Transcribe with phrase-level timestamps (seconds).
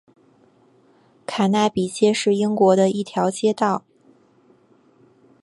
[1.27, 3.83] 卡纳比街是英国的一条街道。